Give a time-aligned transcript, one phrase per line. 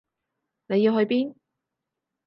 [0.65, 1.35] 你要去邊？